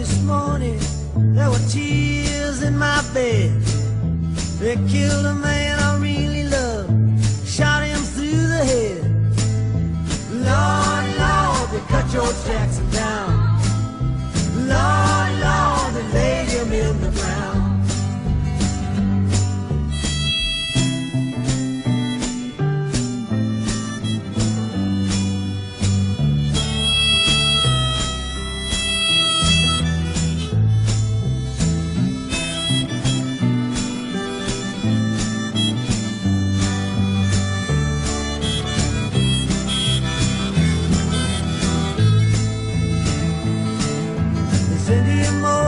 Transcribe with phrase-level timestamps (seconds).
[0.00, 0.80] this morning.
[1.34, 3.52] There were tears in my bed.
[4.58, 5.69] They killed a man.
[44.90, 45.59] sending more.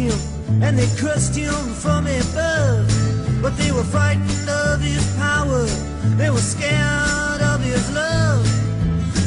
[0.00, 2.88] him and they cursed him from above.
[3.42, 5.64] But they were frightened of his power,
[6.16, 8.44] they were scared of his love.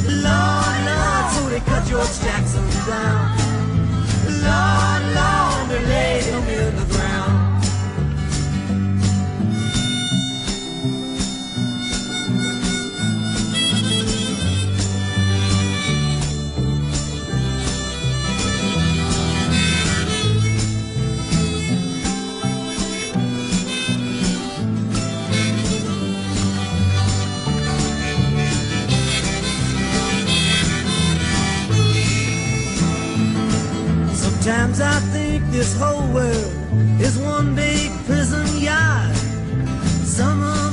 [0.06, 3.43] Lord, Lord, so they cut George Jackson down.
[34.44, 39.16] Sometimes I think this whole world is one big prison yard.
[40.04, 40.63] Summer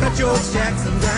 [0.00, 1.09] That George Jackson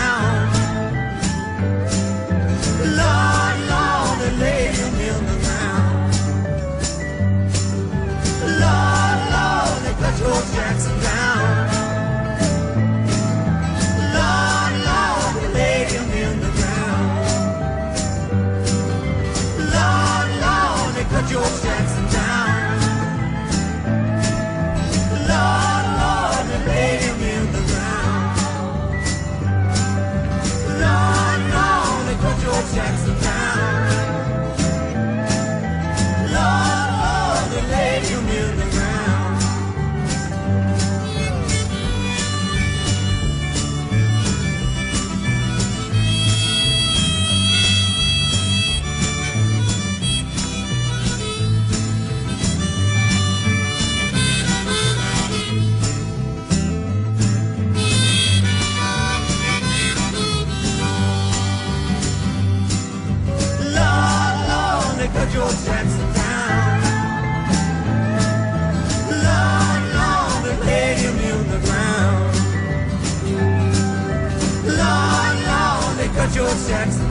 [76.73, 77.05] Jackson.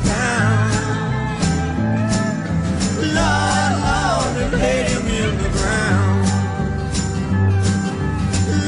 [3.19, 6.23] Lord, Lord, they laid him in the ground.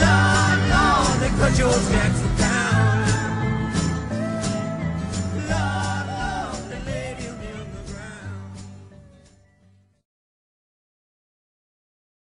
[0.03, 2.34] Lord, Lord, they cut George Jackson